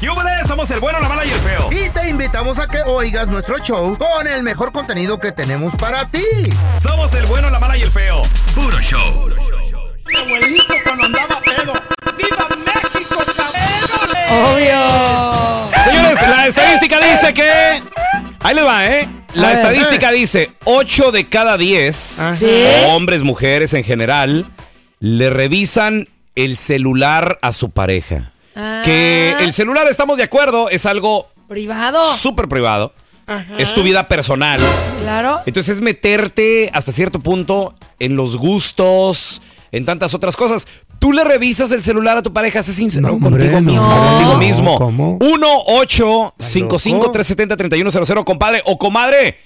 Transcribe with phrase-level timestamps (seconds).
[0.00, 0.46] ¡Yúbales!
[0.46, 1.68] Somos el bueno, la mala y el feo.
[1.70, 6.06] Y te invitamos a que oigas nuestro show con el mejor contenido que tenemos para
[6.06, 6.24] ti.
[6.80, 8.22] Somos el bueno, la mala y el feo.
[8.54, 9.28] Puro show.
[10.06, 11.74] Mi abuelito cuando andaba pedo.
[12.16, 13.16] ¡Viva México,
[14.54, 15.82] Obvio.
[15.84, 17.82] Señores, la estadística dice que.
[18.40, 19.08] Ahí les va, ¿eh?
[19.34, 21.96] La estadística dice: 8 de cada 10
[22.36, 22.64] ¿Sí?
[22.86, 24.50] hombres, mujeres en general,
[24.98, 28.32] le revisan el celular a su pareja.
[28.56, 28.82] Ah.
[28.84, 32.14] Que el celular, estamos de acuerdo, es algo Privado.
[32.14, 32.92] súper privado.
[33.58, 34.60] Es tu vida personal.
[35.02, 35.38] Claro.
[35.46, 39.40] Entonces es meterte hasta cierto punto en los gustos,
[39.70, 40.66] en tantas otras cosas.
[40.98, 43.72] Tú le revisas el celular a tu pareja, sé sincero No, hombre, contigo no.
[43.72, 44.08] mismo, No.
[44.10, 44.78] contigo mismo.
[44.78, 45.18] ¿Cómo?
[45.20, 49.38] 1 8 55 370 3100 compadre o comadre.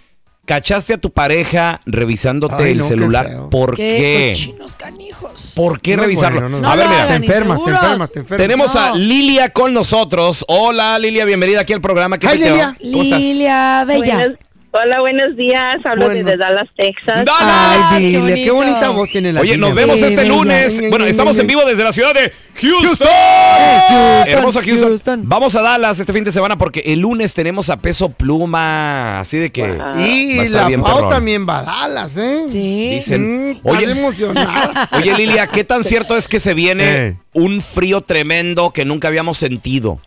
[0.46, 3.26] ¿Cachaste a tu pareja revisándote Ay, el no, qué celular?
[3.26, 3.50] feo.
[3.50, 4.32] ¿Por Qué qué?
[4.34, 5.52] cochinos canijos.
[5.56, 6.40] ¿Por qué No, revisarlo?
[6.42, 7.06] bueno, no, a no ver, mira.
[7.08, 8.42] Te enfermas, te enfermas, te enfermas.
[8.46, 8.94] Tenemos a.
[8.94, 10.44] Lilia con nosotros.
[10.48, 12.18] Hola, Lilia, bienvenida aquí al programa.
[12.18, 12.48] ¿Qué peteo?
[12.50, 12.76] Lilia.
[12.92, 13.20] ¿Cómo estás?
[13.20, 14.34] Lilia Bella.
[14.82, 15.76] Hola, buenos días.
[15.84, 16.24] Hablo Bueno.
[16.24, 17.24] desde Dallas, Texas.
[17.24, 17.86] ¡Dallas!
[17.92, 18.54] Ay, qué dile, qué, bonito.
[18.74, 20.82] bonita voz tiene la Oye, nos vemos Sí, este lunes.
[20.90, 23.08] Bueno, estamos en vivo desde la ciudad de Houston.
[23.08, 24.88] Houston, Hermoso Houston.
[24.88, 25.22] Houston.
[25.28, 29.20] Vamos a Dallas este fin de semana porque el lunes tenemos a peso pluma.
[29.20, 29.62] Así de que.
[29.62, 29.78] Wow.
[29.78, 31.10] va a Y estar la bien Pau perrón.
[31.10, 32.44] también va a Dallas, ¿eh?
[32.48, 32.90] Sí.
[32.96, 33.50] Dicen.
[33.52, 34.88] Mm, Oye, emocionada.
[34.98, 37.16] oye, Lilia, ¿qué tan cierto es que se viene Eh.
[37.34, 40.00] un frío tremendo que nunca habíamos sentido?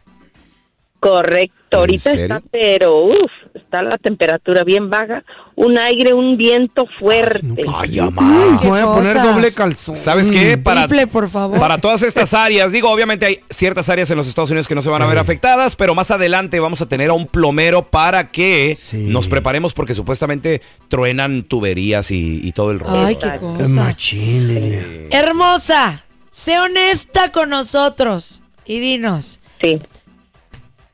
[0.99, 1.53] Correcto.
[1.79, 3.31] Ahorita está, pero uff,
[3.67, 5.23] está la temperatura bien baja.
[5.55, 7.65] Un aire, un viento fuerte.
[7.75, 8.57] Ay, amá.
[8.61, 9.35] ¿Qué Voy a poner cosas?
[9.35, 9.95] doble calzón.
[9.95, 10.57] ¿Sabes qué?
[10.57, 11.59] Para, Triple, por favor.
[11.59, 14.81] para todas estas áreas, digo, obviamente hay ciertas áreas en los Estados Unidos que no
[14.81, 18.31] se van a ver afectadas, pero más adelante vamos a tener a un plomero para
[18.31, 18.97] que Sí.
[19.09, 23.05] nos preparemos porque supuestamente truenan tuberías y, y todo el rollo.
[23.05, 23.67] Ay, qué cosa.
[23.67, 24.83] machín, Lilia.
[25.11, 29.79] Hermosa, sé honesta con nosotros y dinos, Sí.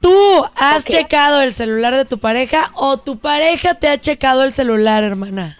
[0.03, 4.51] ¿Tú has checado el celular de tu pareja o tu pareja te ha checado el
[4.51, 5.57] celular, hermana?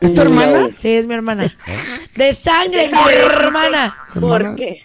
[0.00, 0.70] ¿Es tu hermana?
[0.78, 1.54] Sí, es mi hermana.
[2.16, 3.94] De sangre, mi hermana.
[4.18, 4.82] ¿Por qué?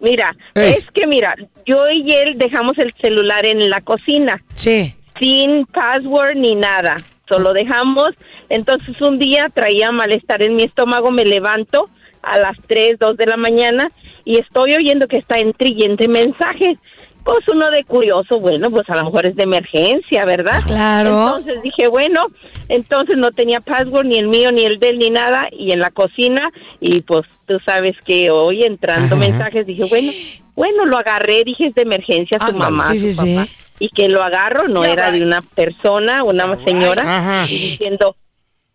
[0.00, 0.74] Mira, Ey.
[0.78, 1.34] es que mira,
[1.66, 4.94] yo y él dejamos el celular en la cocina, Sí.
[5.20, 7.02] sin password ni nada.
[7.28, 8.10] Solo dejamos.
[8.48, 11.90] Entonces un día traía malestar en mi estómago, me levanto
[12.22, 13.90] a las 3, 2 de la mañana
[14.24, 16.78] y estoy oyendo que está entre y entre mensajes.
[17.26, 20.60] Pues uno de curioso, bueno, pues a lo mejor es de emergencia, ¿verdad?
[20.64, 21.10] Claro.
[21.10, 22.20] Entonces dije, bueno,
[22.68, 25.80] entonces no tenía password ni el mío, ni el de él, ni nada, y en
[25.80, 26.40] la cocina,
[26.80, 29.28] y pues tú sabes que hoy entrando Ajá.
[29.28, 30.12] mensajes, dije, bueno,
[30.54, 32.58] bueno, lo agarré, dije, es de emergencia su Ándale.
[32.70, 33.34] mamá, Sí, su sí, sí.
[33.34, 33.48] papá.
[33.80, 37.46] Y que lo agarro, no era de una persona, una señora, Ajá.
[37.50, 38.14] y diciendo,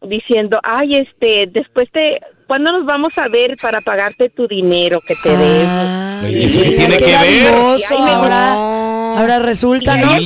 [0.02, 2.20] diciendo, ay, este, después te,
[2.52, 5.70] ¿cuándo nos vamos a ver para pagarte tu dinero que te debo?
[5.70, 7.54] Ah, ¿Y eso qué tiene que ver?
[7.98, 10.20] Ahora, ahora resulta, Y ¿no?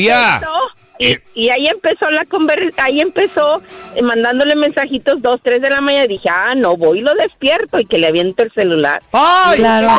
[0.97, 1.19] y, Eh.
[1.35, 3.61] y ahí empezó la conversación, ahí empezó
[3.93, 6.07] eh, mandándole mensajitos dos, tres de la mañana.
[6.07, 9.03] Dije, ah, no, voy y lo despierto y que le aviento el celular.
[9.11, 9.57] ¡Ay!
[9.57, 9.89] Claro.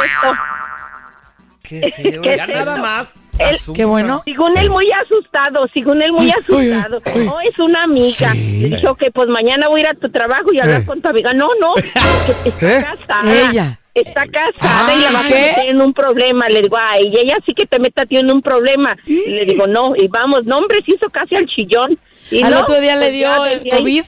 [1.62, 2.22] ¡Qué feo!
[2.22, 2.82] ¿Qué Ya es nada eso?
[2.82, 3.06] más.
[3.38, 3.58] Él-.
[3.74, 4.22] Qué bueno.
[4.24, 7.00] Según él muy asustado, según él muy asustado.
[7.24, 8.32] No, es una amiga.
[8.34, 10.86] Le dijo que pues mañana voy a ir a tu trabajo y hablar Eh.
[10.86, 11.32] con tu amiga.
[11.34, 11.74] No, no,
[12.44, 12.84] está ¿Eh?
[13.06, 13.50] casada.
[13.50, 13.80] Ella.
[13.94, 15.34] Está casada y la vas a ¿qué?
[15.56, 16.48] meter en un problema.
[16.50, 18.94] Le digo, ay, y ella sí que te meta a ti en un problema.
[19.06, 21.98] Y le digo, no, y vamos, no, hombre, se hizo casi al chillón.
[22.30, 24.04] Y Al no, otro día le pues dio el desde ahí- COVID.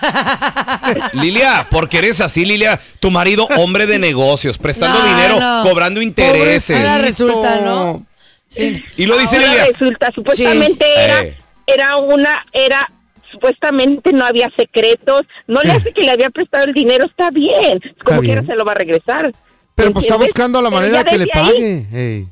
[1.12, 2.80] Lilia, porque eres así, Lilia.
[2.98, 5.62] Tu marido, hombre de negocios, prestando No, dinero, no.
[5.62, 6.76] cobrando intereses.
[6.76, 8.02] Ahora resulta, ¿no?
[8.50, 8.82] Sí.
[8.96, 11.00] Y lo dice Ahora resulta, supuestamente Sí.
[11.00, 11.36] era, Eh.
[11.66, 12.90] era una, era,
[13.30, 17.80] supuestamente no había secretos, no le hace que le había prestado el dinero, está bien,
[18.04, 19.32] como quiera se lo va a regresar.
[19.76, 22.26] Pero pues está buscando la manera que le pague.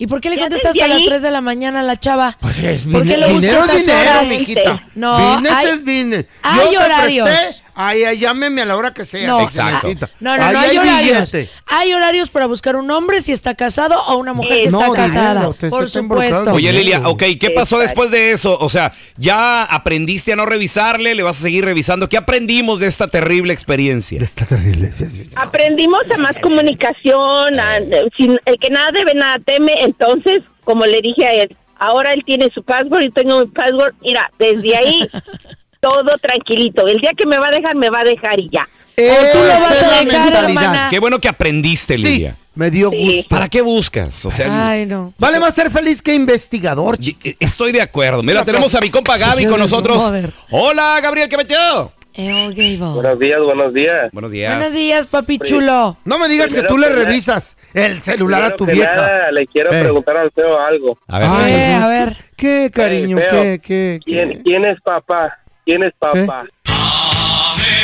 [0.00, 1.82] ¿Y por qué le Ya contestas desde hasta las ahí- 3 de la mañana a
[1.82, 2.36] la chava?
[2.40, 4.28] Pues es ¿Por qué dinero buscas horas?
[4.28, 4.84] mijita.
[4.94, 6.26] No, business hay- es business.
[6.42, 7.28] hay Yo te horarios.
[7.28, 9.26] presté, ay, ay, llámeme a la hora que sea.
[9.26, 9.88] No, Exacto.
[10.18, 11.32] No, no, Ahí no hay, horarios.
[11.32, 11.50] billete.
[11.66, 14.86] Hay horarios para buscar un hombre si está casado o una mujer si Eh, está
[14.88, 15.34] no, casada.
[15.34, 16.52] dinero, te- por supuesto.
[16.52, 16.72] Oye.
[16.72, 18.58] Lilia, ok, ¿qué pasó después de eso?
[18.60, 21.14] O sea, ¿ya aprendiste a no revisarle?
[21.14, 22.08] ¿Le vas a seguir revisando?
[22.08, 24.20] ¿Qué aprendimos de esta terrible experiencia?
[24.22, 24.90] Está terrible.
[24.92, 25.30] sí, sí, sí.
[25.36, 27.78] Aprendimos a más comunicación, a-
[28.16, 29.72] sin, el que nada debe, nada teme.
[29.82, 33.94] Entonces, como le dije a él, ahora él tiene su password y tengo mi password.
[34.02, 35.08] Mira, desde ahí
[35.80, 36.86] todo tranquilito.
[36.86, 38.66] El día que me va a dejar, me va a dejar y ya.
[39.00, 40.88] O tú lo vas a dejar, hermana.
[40.90, 42.36] Qué bueno que aprendiste, Sí, Lilia.
[42.54, 42.96] me dio Sí.
[43.16, 43.28] gusto.
[43.28, 44.26] ¿Para qué buscas?
[44.26, 45.14] O sea, Ay, no.
[45.18, 46.96] Vale más ser feliz que investigador.
[47.00, 48.22] y- estoy de acuerdo.
[48.24, 50.12] Mira, tenemos a mi compa Gaby con nosotros.
[50.50, 51.92] Hola, Gabriel, ¿qué metió?
[52.14, 52.94] El Gable.
[52.94, 54.10] Buenos días, buenos días.
[54.12, 54.56] Buenos días.
[54.56, 55.96] Buenos días, papi chulo.
[56.04, 58.96] No me digas que tú le revisas el celular a tu que vieja.
[58.96, 59.80] nada, le quiero Eh.
[59.80, 60.98] preguntar al feo algo.
[61.06, 62.16] A ver, Ay, Eh, a ver.
[62.36, 63.18] ¿Qué, cariño?
[63.18, 64.42] ¿Qué, qué, ¿Quién, qué?
[64.42, 65.38] quién es papá?
[65.68, 66.46] ¿Quién es papá?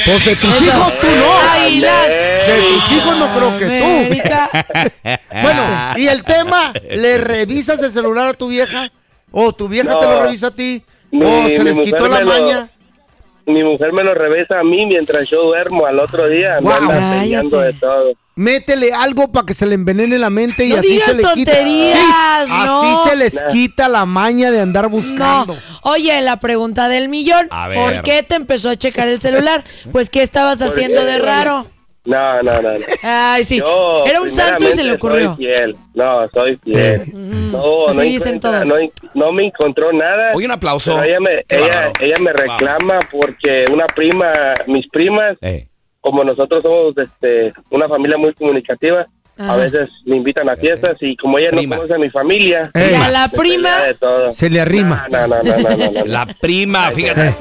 [0.07, 1.71] Pues de tus hijos tú no.
[1.71, 5.11] De tus hijos no creo que tú.
[5.43, 5.63] Bueno,
[5.97, 8.91] y el tema, ¿le revisas el celular a tu vieja?
[9.31, 9.99] ¿O tu vieja No.
[9.99, 10.83] te lo revisa a ti?
[11.11, 12.71] Mi- ¿O se les quitó la lo- maña?
[13.47, 16.59] Mi mujer me lo revisa a mí mientras yo duermo al otro día.
[16.61, 16.71] Wow.
[16.71, 18.13] Me anda enseñando de todo.
[18.37, 21.53] Métele algo para que se le envenene la mente y No así se le quita.
[21.63, 21.93] Sí,
[22.49, 22.83] no.
[22.83, 23.49] Así se les Nah.
[23.49, 25.55] quita la maña de andar buscando.
[25.55, 25.61] No.
[25.83, 27.47] Oye, la pregunta del millón.
[27.51, 27.79] A ver.
[27.79, 29.63] ¿Por qué te empezó a checar el celular?
[29.93, 31.67] Pues, ¿qué estabas haciendo de raro?
[32.07, 32.73] No, no, no.
[32.75, 32.79] no.
[33.03, 33.59] Ay, sí.
[33.59, 35.37] Yo, Era un santo y se le ocurrió.
[35.37, 35.77] Soy fiel.
[35.95, 37.03] No, soy fiel.
[37.51, 38.91] No, Así no, dicen encuentra- todos.
[39.15, 40.33] no, me encontró nada.
[40.35, 40.93] Oye, un aplauso.
[41.01, 44.31] Pero ella me, ella, ella me reclama porque una prima,
[44.67, 45.67] mis primas, Eh,
[46.01, 49.07] como nosotros somos este, una familia muy comunicativa,
[49.39, 51.75] a veces me invitan a fiestas y como ella Prima.
[51.77, 52.91] no conoce a mi familia, Eh.
[52.93, 53.71] Y a la se prima.
[53.71, 54.31] pelea de todo.
[54.33, 55.09] Se le arrima.
[55.11, 56.05] No, no, no, no, no, no, no.
[56.05, 57.35] la prima, fíjate.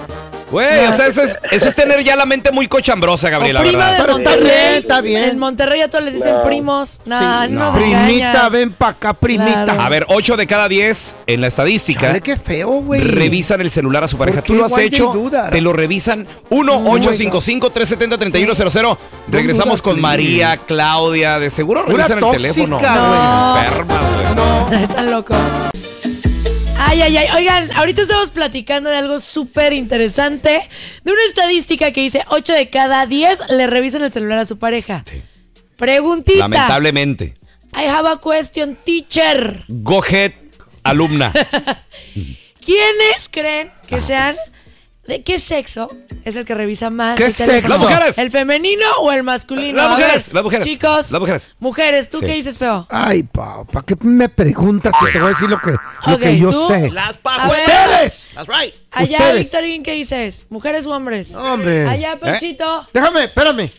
[0.51, 3.61] Güey, o sea, eso es, eso es tener ya la mente muy cochambrosa, O Gabriela,
[3.61, 3.99] prima de ¿verdad?
[3.99, 4.43] Está Monterrey.
[4.43, 5.23] bien, está bien.
[5.23, 6.43] En Monterrey a todos les dicen No.
[6.43, 6.99] primos.
[7.05, 9.63] Nah, no, se Primita, ven pa' acá, primita.
[9.65, 9.81] Claro.
[9.81, 13.01] A ver, 8 de cada 10 en la estadística Chale, qué feo, güey.
[13.01, 14.39] revisan el celular a su pareja.
[14.41, 15.11] ¿Por ¿Tú lo has hecho?
[15.13, 15.49] duda?
[15.49, 16.27] Te lo revisan.
[16.49, 18.97] 1-855-370-3100.
[19.29, 21.39] Regresamos duda, con María, Claudia.
[21.39, 22.79] De seguro revisan el teléfono.
[22.81, 23.57] No.
[23.57, 23.99] Enferma,
[24.69, 24.83] güey.
[24.83, 25.37] Están locos.
[26.85, 27.27] Ay, ay, ay.
[27.35, 30.69] Oigan, ahorita estamos platicando de algo súper interesante.
[31.03, 34.57] De una estadística que dice 8 de cada 10 le revisan el celular a su
[34.59, 35.03] pareja.
[35.77, 36.39] Preguntita.
[36.39, 37.35] Lamentablemente.
[37.75, 39.63] I have a question, teacher.
[39.68, 40.33] Go ahead,
[40.83, 41.31] alumna.
[42.65, 44.36] ¿Quiénes creen que sean...
[45.07, 45.89] ¿De qué sexo
[46.23, 47.67] es el que revisa más ¿Qué el sexo?
[47.67, 48.17] Las mujeres.
[48.17, 49.75] ¿El femenino o el masculino?
[49.77, 51.50] Las mujeres, las mujeres, Chicos, las mujeres.
[51.59, 52.25] Mujeres, ¿tú Sí.
[52.25, 52.88] qué dices, feo?
[52.89, 55.75] Ay, pa, ¿para qué me preguntas si te voy a decir lo que,
[56.07, 56.67] lo que yo ¿tú?
[56.69, 56.89] sé?
[56.91, 57.15] Las.
[57.15, 58.29] ¡Ustedes!
[58.33, 58.73] That's right.
[58.91, 59.39] Allá, Ustedes.
[59.39, 60.45] Victorín, ¿qué dices?
[60.50, 61.35] ¿Mujeres o hombres?
[61.35, 61.85] Hombre.
[61.85, 62.88] Allá, Ponchito.
[62.94, 63.71] Déjame, espérame.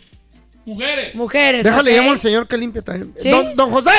[0.65, 1.63] Mujeres.
[1.63, 1.97] Déjale, ¿ok?
[1.97, 3.13] llamo al señor que limpia también.
[3.17, 3.29] ¿Sí?
[3.29, 3.91] Don, don José.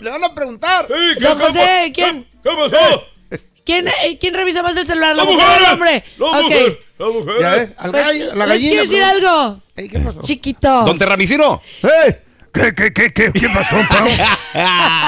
[0.00, 0.88] Le van a preguntar.
[1.20, 2.26] Don José, ¿quién?
[2.42, 3.04] ¿Qué pasó?
[3.64, 5.14] ¿Quién, eh, ¿Quién revisa más el celular?
[5.14, 6.04] ¿La, mujer o el hombre?
[6.18, 7.40] ok.
[7.40, 8.70] Ya ves, al Pues, gallo, la les gallina.
[8.70, 9.62] quiero decir algo.
[9.76, 10.20] Ey, ¿Qué pasó?
[10.22, 10.84] Chiquitos.
[10.86, 11.60] Don Terramicino.
[11.82, 12.20] ¡Eh!
[12.52, 14.06] ¿Qué, qué, qué, qué, qué pasó, Pau?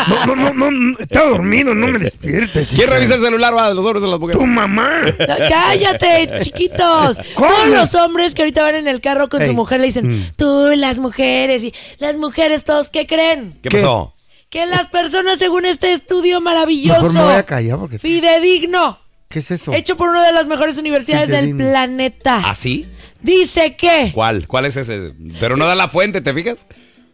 [0.09, 2.71] No, no, no, no, no, estaba dormido, no me despiertes.
[2.75, 4.41] ¿Quién revisa el celular va, de los hombres de las mujeres?
[4.41, 5.03] Tu mamá.
[5.03, 7.19] No, cállate, chiquitos.
[7.35, 7.49] ¿Cómo?
[7.49, 10.73] Todos los hombres que ahorita van en el carro con su mujer le dicen, tú,
[10.77, 13.59] las mujeres, y las mujeres todos, ¿qué creen?
[13.63, 13.77] ¿Qué ¿Qué?
[13.77, 14.15] pasó?
[14.55, 17.99] Que las personas, según este estudio maravilloso, Mejor me voy a callar porque...
[17.99, 19.73] fidedigno, ¿Qué es eso?
[19.73, 21.71] hecho por una de las mejores universidades del Fidedigno.
[21.71, 22.89] planeta, ¿Así?
[23.21, 24.47] dice que ¿Cuál?
[24.47, 25.13] ¿Cuál es ese?
[25.41, 26.69] Pero no da la fuente, ¿te fijas?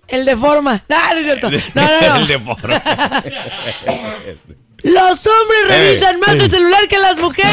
[0.07, 0.85] el de forma.
[0.87, 1.51] No, no es cierto.
[1.51, 2.17] No, no, no.
[2.21, 2.83] el de forma.
[4.83, 7.51] Los hombres revisan más el celular que las mujeres.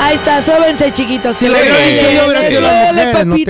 [0.00, 1.40] Ahí está, sóbense, chiquitos.
[1.42, 3.36] Lo les duele, yo, les duele, no.
[3.36, 3.44] Sí,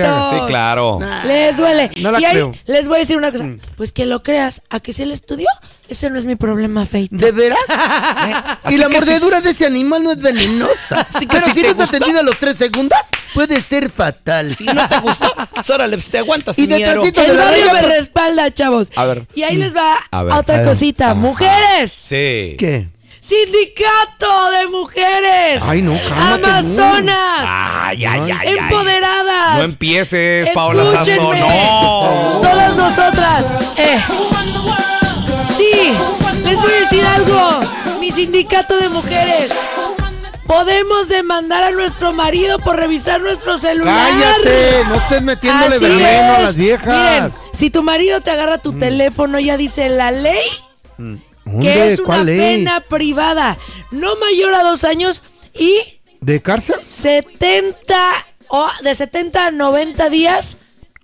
[0.46, 1.00] claro.
[1.24, 1.90] Les duele.
[2.00, 2.48] No la y ahí creo.
[2.50, 2.54] Mm.
[2.66, 3.44] les voy a decir una cosa.
[3.76, 5.48] Pues que lo creas, a que se le estudió,
[5.88, 7.16] ese no es mi problema, Feito.
[7.16, 7.58] ¿De veras?
[8.70, 11.06] y la mordedura de ese animal no es venenosa.
[11.28, 11.96] Pero si si te no es gustó.
[11.96, 12.98] atendida a los tres segundos,
[13.34, 14.56] puede ser fatal.
[14.56, 17.82] Si no te gustó, pues órale, pues te aguantas, Y de El la barrio me
[17.82, 18.90] respalda, chavos.
[18.96, 19.26] A ver.
[19.34, 20.32] Y ahí les va A ver.
[20.34, 20.68] otra A ver.
[20.68, 21.14] cosita.
[21.14, 21.92] Mujeres.
[21.92, 22.56] Sí.
[22.58, 22.88] ¿Qué?
[23.20, 25.62] Sindicato de mujeres.
[25.62, 26.48] Ay, no, cálmate, no.
[26.48, 27.48] Amazonas.
[27.48, 28.58] Ay, ay, ay, ay.
[28.58, 29.58] Empoderadas.
[29.58, 31.10] No empieces, Paola Sasso.
[31.10, 31.40] Escúchenme.
[31.40, 32.40] No.
[32.42, 33.46] Todas nosotras.
[33.78, 34.00] Eh.
[35.42, 35.94] Sí,
[36.44, 37.60] les voy a decir algo.
[38.00, 39.52] Mi sindicato de mujeres.
[40.46, 44.10] Podemos demandar a nuestro marido por revisar nuestro celular.
[44.12, 46.86] Cállate, no estés metiéndole Así veneno a las viejas.
[46.86, 50.38] Miren, si tu marido te agarra tu teléfono, ya dice la ley
[50.98, 51.25] ¿Dónde?
[51.60, 52.38] Que es una ¿Cuál ley?
[52.38, 53.56] pena privada,
[53.90, 55.22] no mayor a dos años
[55.54, 55.80] y
[56.20, 56.76] ¿De cárcel?
[56.84, 57.94] 70
[58.48, 60.58] o de 70 a 90 días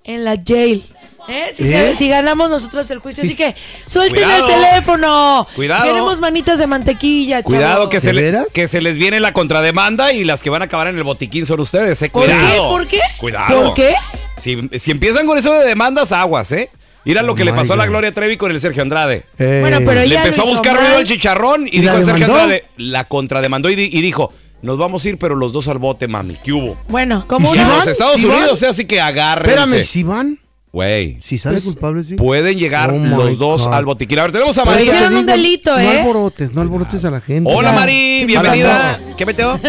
[0.05, 0.85] en la jail.
[1.29, 1.51] ¿Eh?
[1.55, 1.95] Si, se- ¿Eh?
[1.95, 3.23] si ganamos nosotros el juicio.
[3.23, 3.55] Así que
[3.87, 4.49] suelten Cuidado.
[4.49, 5.47] el teléfono.
[5.55, 5.85] Cuidado.
[5.85, 10.13] Queremos manitas de mantequilla, Cuidado que se, ¿De le- que se les viene la contrademanda
[10.13, 12.11] y las que van a acabar en el botiquín son ustedes, eh.
[12.11, 12.33] ¿Por qué?
[12.33, 12.69] Cuidado.
[12.69, 13.01] ¿Por qué?
[13.19, 13.65] Cuidado.
[13.67, 13.95] ¿Por qué?
[14.39, 16.69] Si, si empiezan con eso de demandas, aguas, ¿eh?
[17.05, 17.87] Mira lo que Oh le pasó a la.
[17.87, 19.25] Gloria Trevi con el Sergio Andrade.
[19.39, 21.97] Eh, Bueno, pero Le ella empezó lo a buscar ruido al chicharrón y, ¿Y dijo
[21.97, 22.43] el Sergio demandó?
[22.43, 24.33] Andrade, la contrademandó y, di- y dijo,
[24.63, 26.37] nos vamos a ir, pero los dos al bote, mami.
[26.45, 26.79] ¿Qué hubo?
[26.89, 27.77] Bueno, como ¿Y En si una...
[27.77, 27.87] los?
[27.89, 28.27] Estados ¿Sí?
[28.27, 29.61] Unidos, así que agárrense.
[29.63, 30.39] Espérame, si van,
[30.73, 32.15] Güey, si sale Pues, culpable, sí.
[32.15, 33.75] pueden llegar Oh los dos God.
[33.75, 34.19] al botiquín.
[34.19, 34.85] A ver, tenemos a María.
[34.85, 35.99] hicieron Te un No ¿eh?
[36.01, 37.51] alborotes, no alborotes a la gente.
[37.53, 37.77] Hola, Ya.
[37.77, 38.99] Mari, Sí, bienvenida.
[39.19, 39.61] ¿Qué meteo?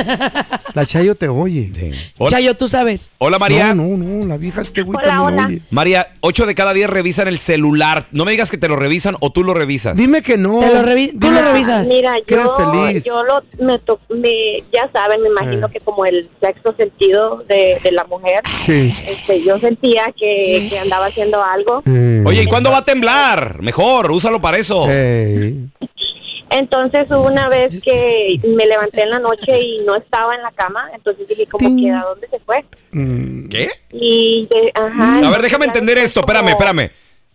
[0.73, 1.71] La Chayo te oye.
[2.17, 3.11] Hola, Chayo, tú sabes.
[3.17, 3.73] hola, María.
[3.75, 5.45] No, no, no, la vieja este güey Hola, hola.
[5.47, 5.61] oye.
[5.71, 8.07] María, 8 de cada 10 revisan el celular.
[8.13, 9.97] No me digas que te lo revisan o tú lo revisas.
[9.97, 10.61] Dime que no.
[10.61, 11.85] Te lo revi- tú lo revisas.
[11.89, 13.03] Mira, Que eres yo, feliz.
[13.03, 14.31] yo lo, me, to- me,
[14.71, 15.71] ya saben, me imagino Eh.
[15.73, 18.95] que como el sexto sentido de, de la mujer, Sí.
[19.05, 20.69] este, yo sentía que, Sí.
[20.69, 21.81] que andaba haciendo algo.
[21.85, 23.61] Eh, Oye, ¿y cuándo va a temblar?
[23.61, 24.87] Mejor, úsalo para eso.
[26.49, 30.51] Entonces hubo una vez que me levanté en la noche y no estaba en la
[30.51, 31.83] cama, entonces dije como Ting.
[31.83, 32.63] que a dónde se fue.
[32.91, 33.69] mm, ¿Qué?
[33.91, 36.19] Y de- ajá, A ver, déjame entender esto.
[36.19, 36.91] Espérame, como- espérame.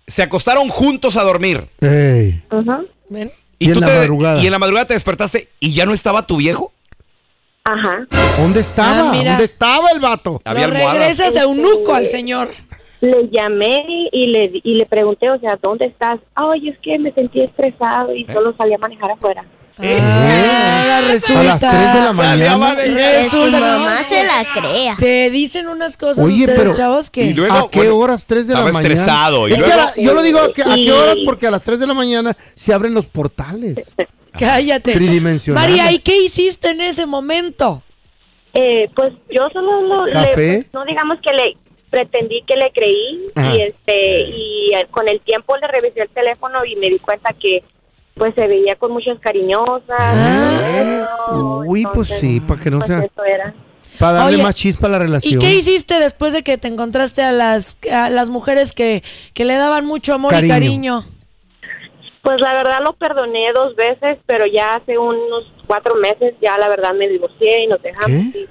[0.06, 1.64] Se acostaron juntos a dormir.
[1.80, 2.40] ey.
[2.48, 3.32] Ajá, Ven.
[3.58, 4.40] Y en la madrugada.
[4.40, 6.72] y en la madrugada te despertaste y ya no estaba tu viejo.
[7.64, 8.06] ajá.
[8.38, 9.10] ¿Dónde estaba?
[9.10, 9.14] Ah.
[9.24, 10.40] ¿Dónde estaba el vato?
[10.44, 10.98] Había Lo almohadas.
[10.98, 12.50] regresas a eunuco al señor.
[13.00, 16.18] Le llamé y le, y le pregunté, o sea, ¿dónde estás?
[16.34, 18.18] Ay, es que me sentí estresado ¿Eh?
[18.20, 19.44] y solo salí a manejar afuera.
[19.80, 21.40] Ah, resulta.
[21.40, 22.82] A las 3 de la Salía mañana.
[23.18, 24.94] Resulta, no, mamá se la crea.
[24.96, 27.26] Se dicen unas cosas Oye, ustedes, pero- chavos, que...
[27.26, 28.26] Y luego, ¿A qué bueno, horas?
[28.26, 28.94] 3 de la estaba mañana.
[28.94, 31.46] estresado, y Es que luego- la- yo lo digo a, que- a qué horas porque
[31.46, 33.94] a las 3 de la mañana se abren los portales.
[34.38, 34.92] Cállate.
[34.92, 35.68] Tridimensionales.
[35.70, 37.82] María, ¿y qué hiciste en ese momento?
[38.54, 41.56] Eh, pues yo solo lo, le- pues, no digamos que le
[41.90, 43.54] pretendí que le creí Ajá.
[43.56, 47.32] y este y eh, con el tiempo le revisé el teléfono y me di cuenta
[47.40, 47.62] que
[48.14, 49.84] pues se veía con muchas cariñosas.
[49.88, 51.04] Ah.
[51.06, 52.98] Eso, Uy, pues sí, para que no pues sea.
[52.98, 53.54] eso era.
[53.98, 55.40] Para darle Oye, más chispa a la ¿Y relación.
[55.40, 59.02] qué hiciste después de que te encontraste a las, a las mujeres que,
[59.34, 60.46] que le daban mucho amor Cariño.
[60.46, 61.04] y cariño?
[62.22, 66.68] Pues la verdad lo perdoné dos veces, pero ya hace unos cuatro meses ya la
[66.68, 68.40] verdad me divorcié y nos dejamos ¿Qué?
[68.40, 68.48] y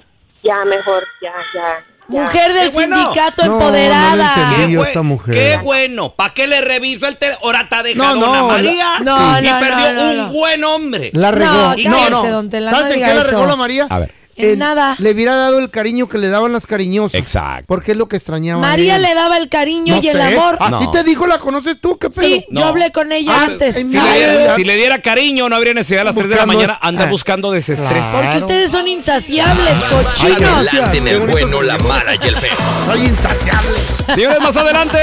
[0.48, 1.84] ya mejor, ya, ya.
[2.08, 2.98] Mujer del Qué bueno.
[2.98, 4.58] sindicato No, no empoderada.
[4.70, 5.34] yo bue- esta mujer.
[5.36, 6.14] qué bueno.
[6.16, 7.46] ¿Para qué le reviso el teléfono?
[7.46, 10.28] Ahora está dejado No, no, María No, y no, perdió no, no, un no.
[10.30, 11.12] buen hombre.
[11.14, 11.52] La regó.
[11.86, 12.24] No, No, no.
[12.32, 13.88] don Tela, no ¿Sabes en qué la regó la María?
[13.90, 14.14] A ver.
[14.38, 14.96] En nada.
[15.00, 17.16] Le hubiera dado el cariño que le daban las cariñosas.
[17.20, 17.66] Exacto.
[17.68, 18.62] Porque es lo que extrañaba.
[18.62, 19.02] María él.
[19.02, 20.58] le daba el cariño No y el amor.
[20.60, 20.80] ¿A No.
[20.80, 21.98] ti te dijo la conoces tú?
[21.98, 22.22] ¿Qué pedo?
[22.28, 22.62] Sí, No.
[22.62, 23.76] yo hablé con ella Ah, antes.
[23.78, 26.36] en Si le, diera, si le diera cariño, no habría necesidad a las 3 de
[26.36, 27.12] la Buscando- mañana andar Ah.
[27.12, 27.92] buscando desestrés.
[28.08, 28.18] Claro.
[28.24, 30.68] Porque ustedes son insaciables, cochinos.
[30.68, 32.52] Adelante, en el bueno, la mala y el feo.
[32.86, 33.80] Soy insaciable.
[34.14, 35.00] Señores, más adelante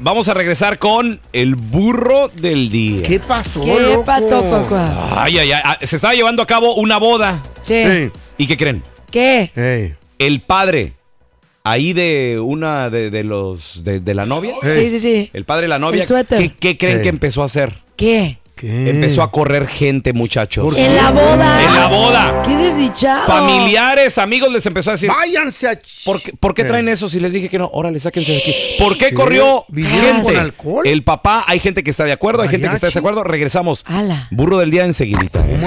[0.00, 3.02] vamos a regresar con el burro del día.
[3.06, 4.04] ¿Qué pasó, ¿Qué loco?
[4.04, 4.66] pato?
[5.16, 5.62] Ay, ay, ay.
[5.64, 7.42] ah, Se estaba llevando a cabo una boda.
[7.62, 7.82] Sí.
[7.84, 8.10] Sí.
[8.38, 8.82] ¿Y qué creen?
[9.10, 9.96] ¿Qué?
[10.18, 10.94] El padre
[11.64, 14.54] ahí de una de, de los de, de la novia.
[14.62, 15.30] Sí, sí, sí.
[15.32, 16.02] El padre de la novia.
[16.02, 16.38] El suéter.
[16.38, 17.74] ¿Qué, qué creen que empezó a hacer?
[17.96, 18.38] ¿Qué?
[18.54, 18.90] ¿Qué?
[18.90, 20.64] Empezó a correr gente, muchachos.
[20.64, 21.64] ¿Por En la boda.
[21.64, 22.42] En la boda.
[22.44, 23.24] Qué desdichado.
[23.24, 25.08] Familiares, amigos les empezó a decir.
[25.08, 25.80] Váyanse a...
[26.04, 27.70] ¿Por qué, por qué traen eso si les dije que no?
[27.72, 28.54] Órale, sáquense de aquí.
[28.80, 30.38] ¿Por qué corrió ¿Vinieron gente?
[30.40, 30.84] alcohol?
[30.88, 33.22] El papá, hay gente que está de acuerdo, hay gente que está de desacuerdo.
[33.22, 33.84] Regresamos.
[33.86, 34.26] Ala.
[34.32, 35.38] Burro del día enseguidita.
[35.46, 35.66] ¿eh?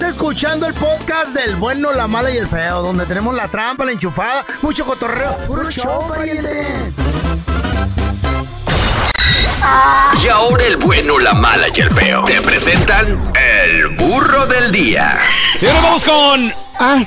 [0.00, 3.84] Estás escuchando el podcast del bueno, la mala y el feo, donde tenemos la trampa,
[3.84, 5.36] la enchufada, mucho cotorreo.
[5.46, 6.66] ¡Puro show, pariente!
[10.24, 12.22] Y ahora el bueno, la mala y el feo.
[12.24, 13.08] Te presentan
[13.68, 15.18] el burro del día.
[15.56, 16.50] Señores, vamos con.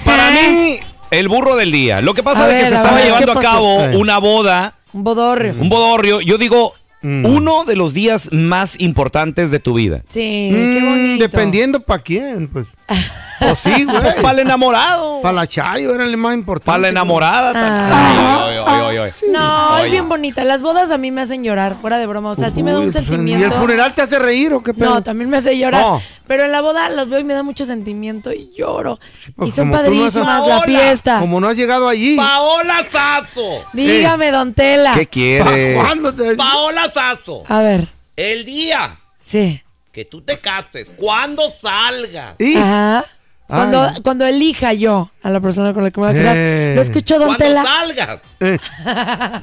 [0.06, 0.78] Para mí,
[1.10, 2.00] el burro del día.
[2.00, 3.52] Lo que pasa A es que se a estaba ver, llevando a ¿qué pasó?
[3.56, 3.98] cabo Eh.
[3.98, 5.56] una boda, Un bodorrio.
[5.60, 6.22] un bodorrio.
[6.22, 7.26] Yo digo, Mm.
[7.26, 10.04] uno de los días más importantes de tu vida.
[10.08, 11.24] Sí, Mm, qué bonito.
[11.24, 12.66] Dependiendo para quién, pues.
[13.40, 14.22] Pues sí, güey.
[14.22, 15.22] Para el enamorado.
[15.22, 16.66] Para la Chayo era el más importante.
[16.66, 17.52] Para la enamorada.
[17.54, 18.46] Ah.
[18.48, 19.32] Ay, ay, ay, ay, ay.
[19.32, 20.46] No, es bien bonita.
[20.46, 22.30] Las bodas a mí me hacen llorar, fuera de broma.
[22.32, 23.44] O sea, sí me da un Uy, pues, sentimiento.
[23.46, 24.92] ¿Y el funeral te hace reír o qué pedo?
[24.92, 25.82] No, también me hace llorar.
[25.82, 26.02] No.
[26.26, 28.98] Pero en la boda los veo y me da mucho sentimiento y lloro.
[29.36, 31.20] pues, y son tú no has- padrísimas la Paola, fiesta.
[31.20, 32.16] Como no has llegado allí.
[32.16, 33.66] Paola Sazo.
[33.74, 34.94] Dígame, don Tela.
[34.94, 35.76] ¿Qué quiere?
[35.76, 37.44] ¿Pa' cuándo te- Paola Sazo.
[37.50, 39.63] A ver, El día sí.
[39.94, 42.36] Que tú te cases, cuando salgas.
[42.40, 42.58] ¿Y?
[42.58, 43.06] Ajá.
[43.46, 46.74] Cuando, cuando elija yo a la persona con la que me voy a casar, Eh.
[46.76, 47.64] lo escucho, don Cuando Tela.
[47.64, 48.58] salgas, Eh,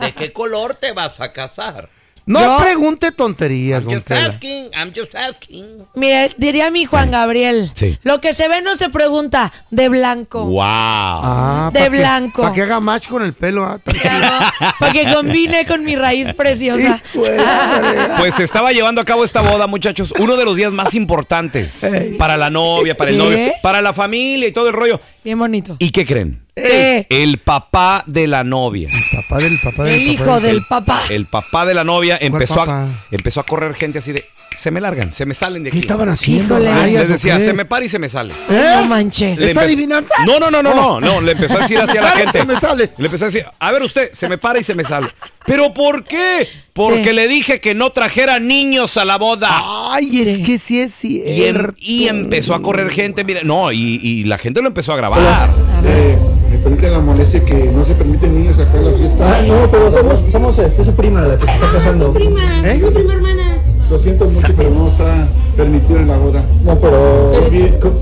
[0.01, 1.89] ¿de qué color te vas a casar?
[2.27, 4.27] No Yo- pregunte tonterías, don Just Tela.
[4.27, 5.67] asking, I'm just asking.
[5.95, 7.71] Mire, diría mi Juan Gabriel.
[7.75, 7.99] Sí.
[8.03, 10.45] Lo que se ve no se pregunta, de blanco.
[10.45, 10.61] Wow.
[10.63, 12.43] Ah, De blanco.
[12.43, 13.65] Para que haga match con el pelo.
[13.65, 14.47] ah, tan- Claro,
[14.79, 17.01] para que combine con mi raíz preciosa.
[17.15, 17.99] Hijo de madre.
[18.19, 20.13] Pues se estaba llevando a cabo esta boda, muchachos.
[20.19, 23.23] Uno de los días más importantes para la novia, para el Sí.
[23.23, 25.01] novio, para la familia y todo el rollo.
[25.25, 25.77] Bien bonito.
[25.79, 26.43] ¿Y qué creen?
[26.63, 27.07] ¿Qué?
[27.11, 28.89] El papá de la novia.
[29.15, 31.01] Papá del papá del El papá hijo del- del papá.
[31.11, 34.25] El papá de la novia empezó a, empezó a correr gente así de,
[34.57, 35.87] se me largan, se me salen de ¿Qué aquí.
[35.87, 36.59] estaban haciendo?
[36.59, 37.45] Rayas, Les decía, qué?
[37.45, 38.35] se me para y se me sale.
[38.51, 38.73] ¿Eh?
[38.79, 39.39] No manches.
[39.41, 40.13] ¿Es adivinanza?
[40.27, 42.41] No, no, no, no, no, no, le empezó a decir así a la Para, gente.
[42.41, 42.91] se me sale.
[42.99, 45.09] Le empezó a decir, a ver usted, se me para y se me sale.
[45.47, 46.49] ¿Pero por qué?
[46.73, 47.13] Porque Sí.
[47.13, 49.49] le dije que no trajera niños a la boda.
[49.93, 50.43] Ay, es Sí.
[50.43, 51.75] que sí es Y, cierto.
[51.79, 55.21] y empezó a correr gente, mira, no, y, y la gente lo empezó a grabar.
[55.21, 55.93] A ver.
[55.93, 56.19] Eh,
[56.51, 59.39] me permiten la molestia que no se permiten niños acá en la fiesta.
[59.39, 62.13] Ah, no, pero somos, somos este, su prima la que se está casando.
[62.13, 62.79] prima, ¿Eh?
[62.83, 63.57] mi prima hermana.
[63.89, 66.45] Lo siento mucho, pero no está permitido en la boda.
[66.63, 67.33] No, pero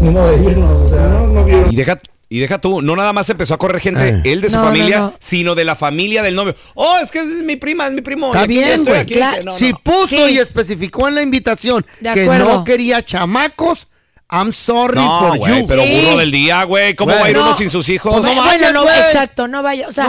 [0.01, 1.01] ni modo de irnos, o sea.
[1.09, 1.73] No, no vieron.
[1.73, 4.23] Y deja, y deja tú, no nada más empezó a correr gente, Eh.
[4.27, 5.15] él de su No, no, familia, no.
[5.19, 6.55] sino de la familia del novio.
[6.75, 8.27] Oh, es que es mi prima, es mi primo.
[8.35, 9.07] Está bien, güey.
[9.45, 9.81] no, si no.
[9.83, 10.35] puso Sí.
[10.35, 13.89] y especificó en la invitación De que no quería chamacos,
[14.31, 15.67] I'm sorry No, for güey, you.
[15.69, 16.01] pero Sí.
[16.03, 16.95] burro del día, güey.
[16.95, 17.45] ¿Cómo va a ir No.
[17.45, 18.13] uno sin sus hijos?
[18.13, 19.01] Pues no bueno, vayas, no, güey.
[19.01, 19.89] exacto, no vaya.
[19.89, 20.07] O sea,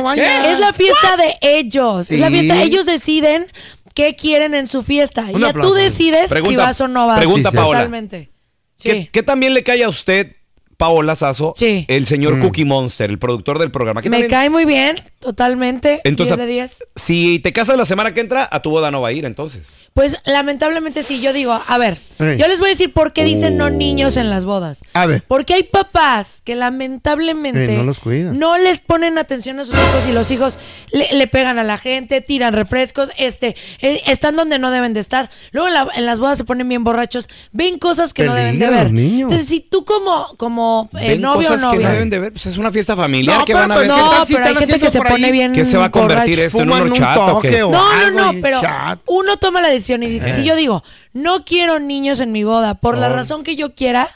[0.51, 2.12] es la fiesta de ellos.
[2.12, 2.62] Es la fiesta.
[2.62, 3.47] Ellos deciden
[3.93, 5.25] qué quieren en su fiesta.
[5.34, 7.17] Y ya tú decides si vas o no vas.
[7.19, 7.58] pregunta, Sí, sí.
[7.58, 7.79] Paola.
[7.79, 8.29] Totalmente.
[8.75, 8.89] Sí.
[8.89, 10.36] ¿Qué, qué también le cae a usted,
[10.80, 11.84] Paola Sazo, Sí.
[11.89, 12.42] el señor Mm.
[12.42, 14.02] Cookie Monster, el productor del programa?
[14.02, 16.00] ¿Qué Me también- cae muy bien, totalmente.
[16.06, 16.84] Entonces, 10 de 10.
[16.96, 19.68] Si te casas la semana que entra, a tu boda no va a ir, entonces.
[19.94, 22.13] Pues lamentablemente sí, yo digo, a ver, Sí.
[22.38, 23.65] yo les voy a decir por qué dicen Oh.
[23.65, 24.82] no niños en las bodas.
[24.94, 25.22] A ver.
[25.28, 28.39] Porque hay papás que lamentablemente Sí, no los cuidan.
[28.39, 30.58] no les ponen atención a sus hijos y los hijos
[30.94, 35.02] le, le pegan a la gente, tiran refrescos, este, eh, están donde no deben de
[35.02, 35.30] estar.
[35.52, 38.60] Luego en, la- en las bodas se ponen bien borrachos, ven cosas que no deben
[38.60, 38.94] de ver.
[38.94, 39.24] niños.
[39.32, 40.68] Entonces, si tú como, como
[40.99, 42.32] eh, Ven novio o cosas que no deben de ver.
[42.34, 43.95] Pues es una fiesta familiar No, que pero van a pues ver.
[43.97, 45.32] ¿qué No, tal si pero hay gente que se pone ahí?
[45.32, 45.53] bien.
[45.53, 47.63] ¿Qué se va a convertir esto en un horchata o qué?
[47.63, 48.99] o- No, no, no, pero chat.
[49.08, 50.34] uno toma la decisión y dice, Eh.
[50.36, 54.10] si yo digo, no quiero niños en mi boda, por la razón que yo quiera,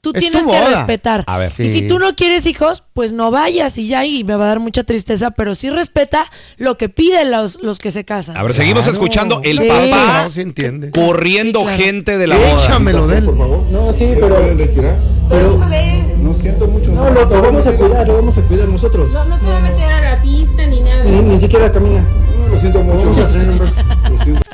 [0.00, 1.24] tú Es tienes que respetar.
[1.26, 1.52] A ver.
[1.58, 1.80] Y Sí.
[1.80, 4.60] si tú no quieres hijos, pues no vayas y ya, y me va a dar
[4.60, 8.36] mucha tristeza, pero sí respeta lo que piden los, los que se casan.
[8.36, 8.92] A ver, seguimos Claro.
[8.92, 9.68] escuchando el Sí.
[9.68, 10.90] papá No, sí entiende.
[10.90, 11.82] corriendo Sí, claro.
[11.82, 12.62] gente de la boda.
[12.64, 13.24] Échamelo de él.
[13.24, 13.62] Por favor.
[13.70, 14.54] No, sí, ¿Me pero.
[14.54, 14.96] retirar?
[15.28, 16.90] pero No siento mucho.
[16.90, 19.12] no, lo, lo vamos a cuidar, lo vamos a cuidar nosotros.
[19.12, 21.04] No, no se va a meter a la pista ni nada.
[21.04, 22.00] Ni, ni siquiera camina.
[22.02, 23.28] No, lo siento mucho.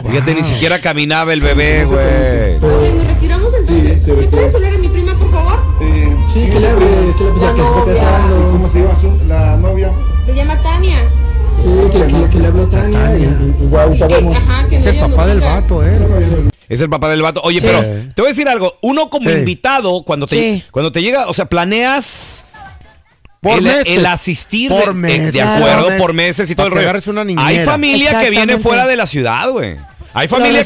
[0.09, 2.57] Fíjate, ni siquiera caminaba el bebé, güey.
[2.57, 3.99] Ok, nos retiramos entonces.
[4.01, 4.79] Sí, se ¿Me puedes hablar a
[6.33, 6.87] Sí, que le hable,
[7.19, 8.51] que le ya que se está ¿y casando.
[8.53, 9.93] ¿Cómo se llama su- la novia?
[10.25, 10.97] Se llama Tania.
[11.57, 13.17] Sí, que, que, que le hable a Tania.
[13.17, 15.99] Y, y- que Es el papá del vato, ¿eh?
[16.69, 17.41] Es el papá del vato.
[17.45, 17.67] Oye, Sí.
[17.67, 18.75] pero te voy a decir algo.
[18.81, 19.37] Uno como Sí.
[19.37, 20.65] invitado, cuando te, Sí.
[20.71, 22.47] cuando te llega, o sea, planeas
[23.41, 23.99] Por el, meses.
[23.99, 25.33] el asistir Por de, de- meses.
[25.35, 26.49] de acuerdo Por por meses.
[26.51, 26.91] y todo el rollo.
[27.09, 27.25] una.
[27.45, 29.77] Hay familia que viene fuera de la ciudad, güey.
[30.15, 30.63] Hay Lo familia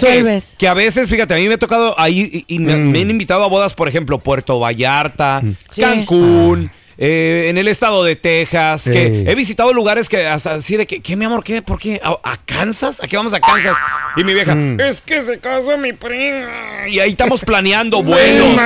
[0.59, 2.91] que, a veces, fíjate, a mí me ha tocado ahí y, Mm.
[2.91, 5.81] me han invitado a bodas, por ejemplo, Puerto Vallarta, Sí.
[5.83, 6.71] Cancún.
[6.99, 8.91] eh, en el estado de Texas, Sí.
[8.91, 11.45] que he visitado lugares que hasta así de que, ¿qué mi amor?
[11.45, 11.61] ¿Qué?
[11.61, 12.01] ¿Por qué?
[12.03, 13.03] ¿A, a Kansas?
[13.03, 13.77] ¿A qué vamos a Kansas?
[14.17, 14.81] Y mi vieja, Mm.
[14.81, 16.89] es que se casa mi prima.
[16.89, 18.59] Y ahí estamos planeando vuelos,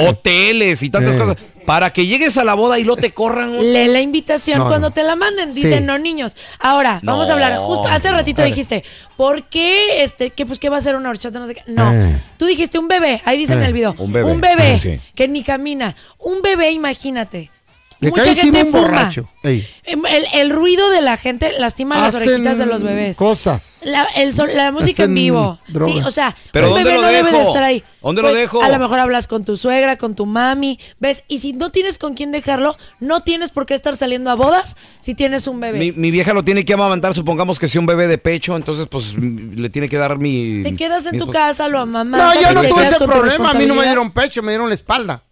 [0.00, 1.36] hoteles y tantas cosas.
[1.66, 3.58] Para que llegues a la boda y no te corran.
[3.72, 4.94] Lee la invitación No, cuando no.
[4.94, 5.84] te la manden, dicen Sí.
[5.84, 6.36] no niños.
[6.58, 7.56] Ahora, vamos a hablar.
[7.58, 8.84] Justo hace ratito dijiste,
[9.16, 11.38] ¿por qué este, que pues qué va a ser una horchata?
[11.38, 11.62] No sé qué.
[11.66, 11.92] No.
[11.92, 12.20] Eh.
[12.38, 13.66] Tú dijiste un bebé, ahí dice en Eh.
[13.66, 13.94] el video.
[13.98, 15.00] Un bebé, Un bebé sí.
[15.14, 15.94] que ni camina.
[16.18, 17.50] Un bebé, imagínate.
[17.98, 18.82] Le Mucha cae encima gente un fuma.
[18.88, 19.28] borracho.
[19.42, 19.66] Ey.
[19.84, 23.16] Em, El, el ruido de la gente lastima las orejitas de los bebés.
[23.16, 23.78] Cosas.
[23.84, 25.58] La, el sol- la música en vivo.
[25.68, 25.92] droga.
[25.92, 27.82] Sí, o sea, ¿Pero un bebé no debe de estar ahí.
[28.02, 28.62] ¿Dónde lo Pues, dejo?
[28.62, 31.24] A lo mejor hablas con tu suegra, con tu mami, ¿ves?
[31.26, 34.76] Y si no tienes con quién dejarlo, no tienes por qué estar saliendo a bodas
[35.00, 35.78] si tienes un bebé.
[35.78, 38.86] Mi, mi vieja lo tiene que amamantar, supongamos que sea un bebé de pecho, entonces
[38.90, 40.62] pues le tiene que dar mi...
[40.62, 42.18] Te quedas en mi tu casa, lo mamá.
[42.18, 43.50] No, yo no tuve ese problema.
[43.50, 45.22] A mí no me dieron pecho, me dieron la espalda.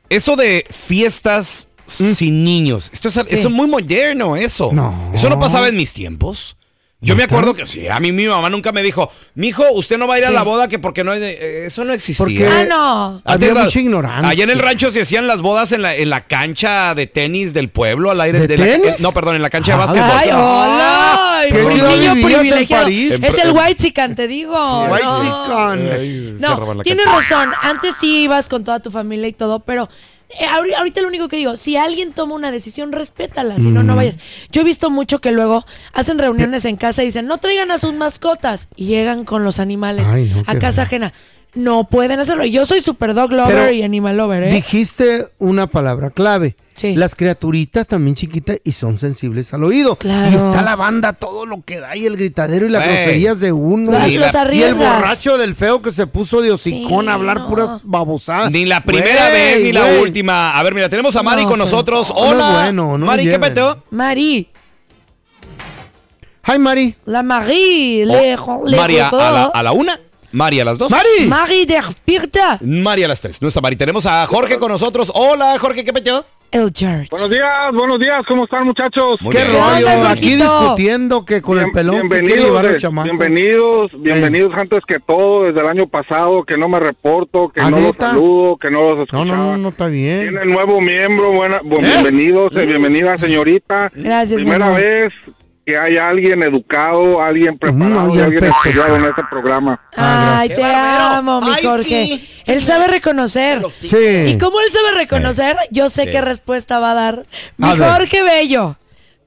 [0.10, 4.72] Eso de fiestas sin niños, esto es, eso es muy moderno, eso.
[4.72, 5.12] No.
[5.14, 6.57] Eso no pasaba en mis tiempos.
[7.00, 10.08] Yo me acuerdo que sí, a mí mi mamá nunca me dijo, mijo, usted no
[10.08, 10.34] va a ir a Sí.
[10.34, 11.32] la boda que porque no hay, de-".
[11.34, 12.26] Eh, eso no existía.
[12.26, 13.22] Porque Ah, no.
[13.24, 14.28] Antes había mucha ignorancia.
[14.30, 17.54] Allá en el rancho se hacían las bodas en la, en la cancha de tenis
[17.54, 18.88] del pueblo, al aire ¿De la- tenis?
[18.88, 20.12] eh, no, perdón, en la cancha de Ay, básquetbol.
[20.12, 21.42] Ay, hola.
[21.50, 22.84] ¿Qué Pri- ciudad niño vivías en privilegiado.
[22.86, 23.14] París?
[23.22, 24.56] Es el white chican, te digo.
[24.56, 24.86] no.
[24.92, 26.42] Whitezican.
[26.42, 27.52] No, tienes razón.
[27.62, 29.88] Antes sí ibas con toda tu familia y todo, pero eh,
[30.76, 33.88] ahorita lo único que digo, si alguien toma una decisión, respétala, si no, Mm.
[33.88, 34.20] no vayas.
[34.52, 37.78] Yo he visto mucho que luego hacen reuniones en casa y dicen, no traigan a
[37.78, 41.14] sus mascotas y llegan con los animales Ay, no, a casa ajena.
[41.58, 42.46] No pueden hacerlo.
[42.46, 44.52] Yo soy super dog lover Pero y animal lover, ¿eh?
[44.54, 46.56] Dijiste una palabra clave.
[46.76, 46.96] Sí.
[46.96, 49.96] Las criaturitas también chiquitas y son sensibles al oído.
[49.96, 50.32] Claro.
[50.32, 52.94] Y está la banda, todo lo que da y el gritadero y las Ey.
[52.94, 53.92] groserías de uno.
[53.92, 57.14] Los- y, los y el borracho del feo que se puso de hocicón Sí, a
[57.16, 57.48] hablar no.
[57.50, 58.52] puras babosadas.
[58.52, 60.56] Ni la primera vez ni la última.
[60.58, 62.14] A ver, mira, tenemos a Mari No, con nosotros.
[62.14, 62.50] No, no es Hola.
[62.66, 63.84] bueno, no Mari, ¿qué peteo?
[63.90, 64.48] Mari,
[66.50, 66.96] Hi, Mari.
[67.06, 70.00] la Marie, le, le Oh, María, a la, a la una.
[70.32, 70.92] Mari a las dos.
[70.92, 71.28] ¡Mari!
[71.28, 72.60] Marie despierta.
[72.62, 73.42] Mari a las tres.
[73.42, 73.76] No está Mari.
[73.76, 75.12] Tenemos a Jorge con nosotros.
[75.16, 76.26] Hola, Jorge, ¿qué peteo?
[76.50, 77.08] El George.
[77.12, 79.18] Buenos días, buenos días, ¿cómo están muchachos?
[79.22, 79.52] Muy ¿Qué bien.
[79.52, 79.86] rollo?
[79.86, 83.04] onda, Aquí discutiendo que con el pelón que bienvenidos, llevar eh, el chamaco.
[83.10, 87.70] bienvenidos, bienvenidos antes que todo, desde el año pasado, que no me reporto, que ¿Ah,
[87.70, 89.26] no los saludo, que no los No, escuchaba.
[89.26, 90.22] no, no, no está bien.
[90.30, 93.92] Tiene nuevo miembro, buena, bu- bienvenidos, eh, bienvenida señorita.
[93.94, 94.80] Gracias, mi Primera amor.
[94.80, 95.10] vez
[95.68, 99.78] que hay alguien educado, alguien preparado y alguien estudiado en este programa.
[99.98, 102.06] Ay, te amo, mi Ay, Jorge.
[102.06, 102.30] sí.
[102.46, 103.62] Él sabe reconocer.
[103.82, 103.98] Sí.
[104.28, 107.26] Y como él sabe reconocer, yo sé qué respuesta va a dar.
[107.58, 107.68] Mi.
[107.78, 108.78] Jorge Bello.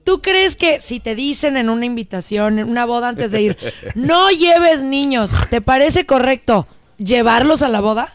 [0.02, 3.58] ¿Tú crees que si te dicen en una invitación, en una boda antes de ir,
[3.94, 8.14] no lleves niños, ¿te parece correcto llevarlos a la boda?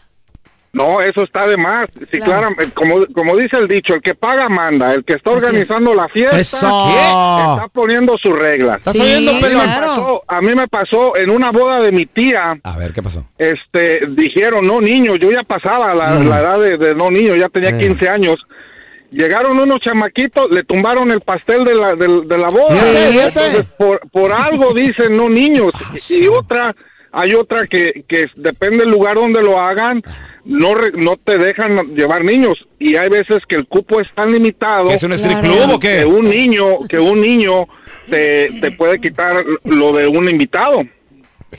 [0.76, 1.86] No, eso está de más.
[2.12, 2.48] Sí, Claro.
[2.48, 5.36] claro, eh, como, como dice el dicho, el que paga manda, el que está es.
[5.36, 6.56] organizando la fiesta Eso.
[6.56, 8.76] está poniendo sus reglas.
[8.78, 9.62] ¿Estás Sí, oyendo, pelón?
[9.62, 9.86] claro.
[9.86, 13.24] Pasó- a mí me pasó en una boda de mi tía, A ver, ¿qué pasó?
[13.38, 17.48] este, dijeron, no niños, yo ya pasaba la, la edad de, de no niños, ya
[17.48, 17.80] tenía Mm.
[17.80, 17.86] Eh.
[17.88, 18.36] 15 años.
[19.12, 22.08] Llegaron unos chamaquitos, le tumbaron el pastel de la, de,
[22.38, 22.76] la boda.
[22.76, 25.72] Entonces, por, por algo dicen no niños.
[26.10, 26.74] y, y otra,
[27.16, 30.02] hay otra que, que depende del lugar donde lo hagan,
[30.44, 32.54] no, re- no te dejan llevar niños.
[32.78, 35.54] Y hay veces que el cupo es tan limitado ¿Que ¿Es un strip Claro.
[35.54, 36.04] club o que qué?
[36.04, 37.66] un niño, que un niño
[38.10, 40.82] te, te puede quitar lo de un invitado.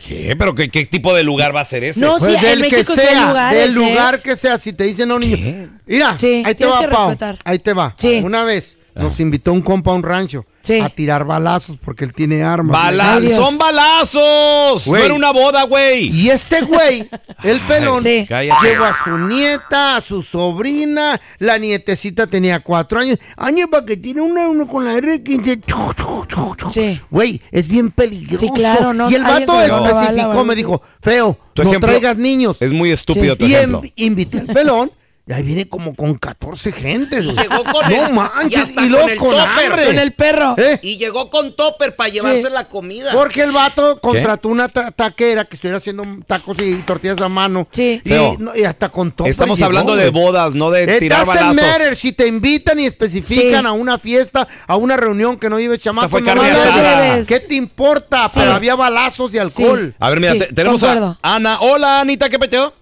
[0.06, 0.36] ¿Qué?
[0.38, 2.02] ¿Pero qué, qué tipo de lugar va a ser ese?
[2.02, 3.90] No, sí, Pues en del que sí sea, lugares, del ¿eh?
[3.90, 5.70] lugar que sea, si te dicen no niño.
[5.88, 7.16] Mira, Sí, ahí te va, que Pau.
[7.46, 7.94] Ahí te va.
[7.98, 8.22] Sí.
[8.24, 10.80] Una vez nos invitó un compa a un rancho Sí.
[10.80, 12.74] a tirar balazos porque él tiene armas.
[12.74, 13.30] Bala- Ay.
[13.30, 14.86] ¡Son balazos!
[14.86, 15.02] Güey.
[15.02, 16.10] No era una boda, güey.
[16.10, 17.10] Y este güey,
[17.44, 18.28] el pelón, Sí.
[18.62, 23.18] Llevó a su nieta, a su sobrina, la nietecita tenía cuatro años.
[23.36, 25.62] Año para que tiene una, uno con la R15.
[25.66, 26.70] chu, chu, chu, chu.
[26.70, 27.00] Sí.
[27.10, 28.40] Güey, es bien peligroso.
[28.40, 32.58] Sí, claro, no, Y el vato especificó, me dijo, feo, no traigas niños.
[32.60, 33.82] Es muy estúpido tu y ejemplo.
[33.96, 34.92] invité al pelón
[35.30, 37.26] Y ahí viene como con 14 gentes.
[37.26, 37.36] güey.
[37.38, 39.66] Llegó con no el- y manches, y, luego con el con, topper.
[39.72, 39.86] hambre.
[39.88, 40.56] Con el perro.
[40.58, 40.80] ¿Eh?
[40.82, 43.12] Y llegó con topper para llevarse la comida.
[43.12, 47.68] Porque el vato contrató una ta- taquera que estuviera haciendo tacos y tortillas a mano.
[47.72, 48.02] Sí.
[48.06, 48.10] Y,
[48.42, 51.56] no, y hasta con topper Estamos llegó, hablando de bodas, no de It tirar balazos.
[51.62, 53.68] matter si te invitan y especifican Sí.
[53.68, 56.10] a una fiesta, a una reunión que no lleve chamacos.
[56.10, 57.04] fue no carne lo asada.
[57.12, 57.28] lleves.
[57.28, 58.30] ¿Qué te importa?
[58.30, 58.40] Sí.
[58.40, 59.94] Pero había balazos y alcohol.
[60.00, 61.18] A ver, mira, Sí, te- tenemos concuerdo.
[61.22, 61.60] a Ana.
[61.60, 62.74] Hola, Anita, ¿qué peteo?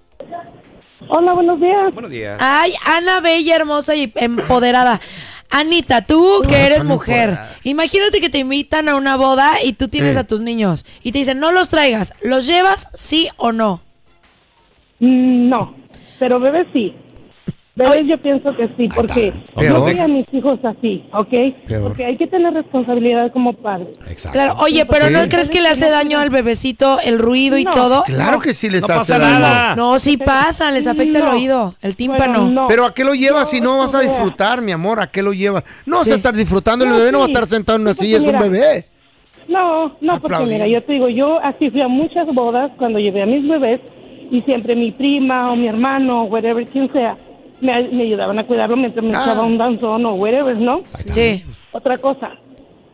[1.08, 1.93] Hola, buenos días.
[1.93, 2.38] Buenos días.
[2.41, 4.99] Ay, Ana Bella, hermosa y empoderada.
[5.51, 7.58] Anita, tú que eres mujer, empoderadas.
[7.65, 11.19] imagínate que te invitan a una boda y tú tienes a tus niños y te
[11.19, 13.79] dicen, no los traigas, ¿los llevas sí o no?
[14.99, 15.75] Mm, No,
[16.19, 16.95] pero bebés sí.
[17.78, 21.34] Bebés yo pienso que sí, porque yo voy a mis hijos así, ¿ok?
[21.68, 21.84] Peor.
[21.84, 23.88] Porque hay que tener responsabilidad como padre.
[24.10, 24.32] Exacto.
[24.32, 27.72] Claro, oye, pero ¿no crees que le hace daño al bebecito el ruido y No.
[27.74, 28.04] todo?
[28.06, 29.40] Claro que sí les No hace pasa daño.
[29.40, 29.76] nada.
[29.76, 32.44] No, sí pasa, les afecta el oído, el tímpano.
[32.46, 32.68] Bueno, no.
[32.68, 35.02] Pero ¿a qué lo llevas si no vas a disfrutar, mi amor?
[35.02, 35.66] ¿A qué lo llevas?
[35.86, 36.12] No vas Sí.
[36.14, 38.24] a estar disfrutando, el No, bebé no va a estar sentado en una silla, es
[38.24, 38.86] un bebé.
[39.50, 43.22] No, no, porque mira, yo te digo, yo así fui a muchas bodas cuando llevé
[43.24, 43.82] a mis bebés
[44.32, 47.16] y siempre mi prima o mi hermano o whatever, quien sea,
[47.62, 49.22] me, me ayudaban a cuidarlo mientras me Ah.
[49.24, 50.82] echaba un danzón o whatever, ¿no?
[51.12, 51.44] Sí.
[51.72, 52.32] Otra cosa,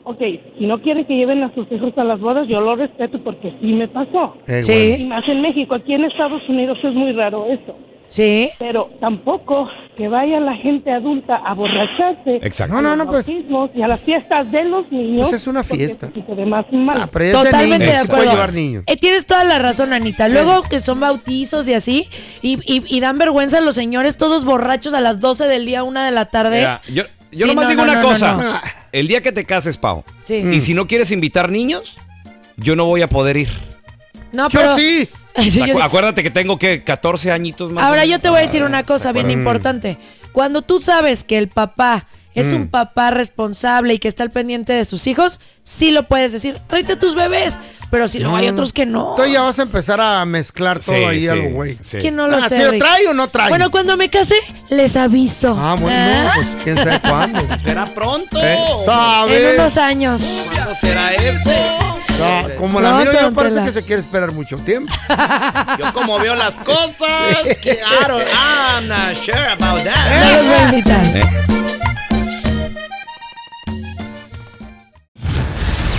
[0.03, 0.19] ok,
[0.57, 3.53] si no quieren que lleven a sus hijos a las bodas, yo lo respeto porque
[3.61, 4.35] sí me pasó.
[4.61, 4.95] Sí.
[4.99, 7.75] Y más en México, aquí en Estados Unidos es muy raro eso.
[8.11, 8.49] Sí.
[8.59, 12.39] Pero tampoco que vaya la gente adulta a borracharse.
[12.41, 12.75] Exacto.
[12.75, 13.25] No, no, a no, pues.
[13.73, 15.29] y a las fiestas de los niños.
[15.29, 16.11] Pues es una fiesta.
[16.13, 16.97] ve más mal.
[17.01, 18.29] Ah, de Totalmente de acuerdo.
[18.31, 18.83] llevar niños.
[18.87, 20.27] Eh, tienes toda la razón, Anita.
[20.27, 22.09] Luego que son bautizos y así,
[22.41, 26.05] y, y- y dan vergüenza los señores todos borrachos a las 12 del día, una
[26.05, 26.57] de la tarde.
[26.59, 28.33] Mira, yo yo Sí, nomás no, digo no, una no, cosa.
[28.35, 28.59] no, no.
[28.91, 30.43] El día que te cases, Pau, Sí.
[30.51, 31.97] y si no quieres invitar niños,
[32.57, 33.47] yo no voy a poder ir.
[34.33, 34.75] No, Yo pero.
[34.77, 35.07] sí.
[35.41, 35.81] Sí, Acu-.
[35.81, 37.83] Acuérdate que tengo que 14 añitos más.
[37.85, 39.97] Ahora yo te voy a decir una cosa bien importante.
[40.31, 42.55] Cuando tú sabes que el papá es Mm.
[42.55, 46.57] un papá responsable y que está al pendiente de sus hijos, sí lo puedes decir.
[46.69, 47.59] Tráete a tus bebés.
[47.89, 49.09] Pero si luego hay otros que no.
[49.11, 51.73] Entonces ya vas a empezar a mezclar todo Sí, ahí sí, a lo güey.
[51.81, 51.97] sí.
[51.97, 52.55] Es que no lo Ah, sé.
[52.55, 53.49] ¿sí lo trae o no trae?
[53.49, 54.35] Bueno, cuando me case,
[54.69, 55.57] les aviso.
[55.59, 56.23] Ah, bueno, ¿Ah?
[56.23, 57.39] no, pues quién sabe cuándo.
[57.65, 58.39] Será pronto.
[58.41, 58.57] ¿Eh?
[59.27, 60.45] En unos años.
[60.53, 61.49] ¿Cuándo será eso?
[62.21, 64.93] No, como la miro yo parece que se quiere esperar mucho tiempo.
[65.79, 66.95] Yo como veo las cosas,
[67.61, 70.35] que I don't- I'm not sure about that.
[70.35, 71.01] los voy a invitar.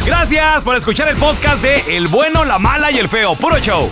[0.06, 3.35] Gracias por escuchar el podcast de El bueno, la mala y el feo.
[3.37, 3.90] Puro show.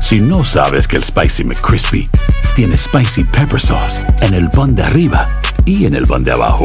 [0.00, 2.08] Si no sabes que el Spicy McCrispy
[2.56, 5.28] tiene Spicy Pepper Sauce en el pan de arriba
[5.64, 6.64] y en el pan de abajo,